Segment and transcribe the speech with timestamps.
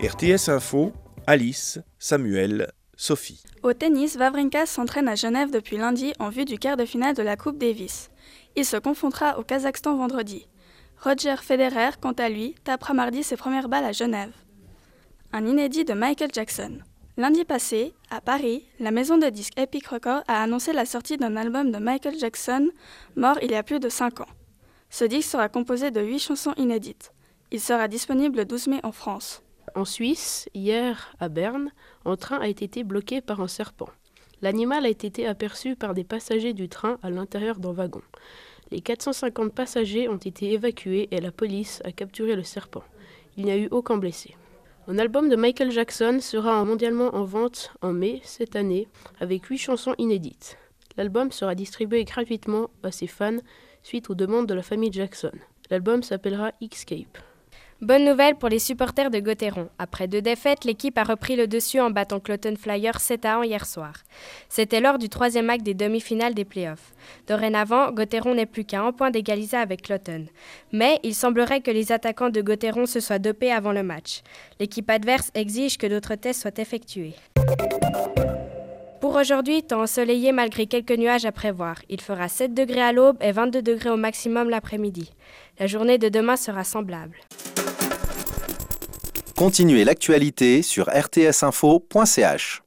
[0.00, 0.92] RTS Info,
[1.26, 3.42] Alice, Samuel, Sophie.
[3.64, 7.22] Au tennis, Wawrinka s'entraîne à Genève depuis lundi en vue du quart de finale de
[7.22, 8.08] la Coupe Davis.
[8.54, 10.46] Il se confrontera au Kazakhstan vendredi.
[11.02, 14.30] Roger Federer, quant à lui, tapera mardi ses premières balles à Genève.
[15.32, 16.78] Un inédit de Michael Jackson.
[17.16, 21.34] Lundi passé, à Paris, la maison de disques Epic Records a annoncé la sortie d'un
[21.34, 22.68] album de Michael Jackson,
[23.16, 24.28] mort il y a plus de 5 ans.
[24.90, 27.12] Ce disque sera composé de 8 chansons inédites.
[27.50, 29.42] Il sera disponible le 12 mai en France.
[29.74, 31.70] En Suisse, hier, à Berne,
[32.04, 33.88] un train a été bloqué par un serpent.
[34.40, 38.02] L'animal a été aperçu par des passagers du train à l'intérieur d'un wagon.
[38.70, 42.84] Les 450 passagers ont été évacués et la police a capturé le serpent.
[43.36, 44.36] Il n'y a eu aucun blessé.
[44.86, 48.88] Un album de Michael Jackson sera mondialement en vente en mai cette année
[49.20, 50.56] avec 8 chansons inédites.
[50.96, 53.38] L'album sera distribué gratuitement à ses fans
[53.82, 55.32] suite aux demandes de la famille Jackson.
[55.70, 57.18] L'album s'appellera Escape.
[57.80, 59.68] Bonne nouvelle pour les supporters de Gauthieron.
[59.78, 63.44] Après deux défaites, l'équipe a repris le dessus en battant Cloton Flyers 7 à 1
[63.44, 63.92] hier soir.
[64.48, 66.92] C'était lors du troisième acte des demi-finales des playoffs.
[67.28, 70.26] Dorénavant, Gauthieron n'est plus qu'à un point d'égaliser avec Cloton.
[70.72, 74.22] Mais il semblerait que les attaquants de Gauthieron se soient dopés avant le match.
[74.58, 77.14] L'équipe adverse exige que d'autres tests soient effectués.
[79.00, 81.76] Pour aujourd'hui, temps ensoleillé malgré quelques nuages à prévoir.
[81.88, 85.12] Il fera 7 degrés à l'aube et 22 degrés au maximum l'après-midi.
[85.60, 87.16] La journée de demain sera semblable.
[89.38, 92.62] Continuez l'actualité sur rtsinfo.ch.